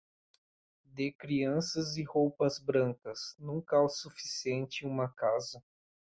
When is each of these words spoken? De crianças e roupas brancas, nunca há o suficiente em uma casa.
De 0.83 1.11
crianças 1.13 1.95
e 1.95 2.01
roupas 2.03 2.57
brancas, 2.57 3.35
nunca 3.37 3.75
há 3.75 3.83
o 3.83 3.87
suficiente 3.87 4.83
em 4.83 4.87
uma 4.87 5.07
casa. 5.13 5.61